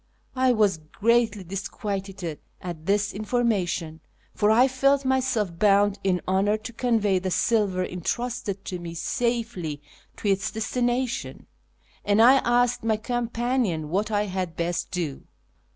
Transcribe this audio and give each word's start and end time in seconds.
I 0.35 0.51
was 0.51 0.79
greatly 0.79 1.43
disquieted 1.43 2.39
at 2.59 2.87
this 2.87 3.13
information, 3.13 4.01
for 4.33 4.49
I 4.49 4.67
felt 4.67 5.05
myself 5.05 5.59
bound 5.59 5.99
in 6.03 6.21
honour 6.27 6.57
to 6.57 6.73
convey 6.73 7.19
the 7.19 7.29
silver 7.29 7.85
entrusted 7.85 8.65
to 8.65 8.79
me 8.79 8.95
safely 8.95 9.79
to 10.17 10.27
its 10.27 10.49
destination; 10.49 11.45
and 12.03 12.19
I 12.19 12.37
asked 12.37 12.83
my 12.83 12.97
companion 12.97 13.89
what 13.89 14.09
I 14.09 14.23
had 14.25 14.55
best 14.57 14.89
do. 14.89 15.27